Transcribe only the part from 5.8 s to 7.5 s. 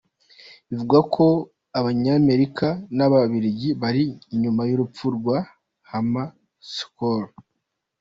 Hammarskjöld.